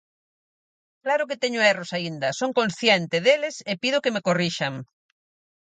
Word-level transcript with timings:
Claro 1.03 1.27
que 1.29 1.41
teño 1.43 1.61
erros 1.73 1.91
aínda, 1.97 2.27
son 2.39 2.51
consciente 2.59 3.17
deles 3.25 3.55
e 3.71 3.73
pido 3.81 4.01
que 4.03 4.13
me 4.15 4.25
corrixan. 4.27 4.73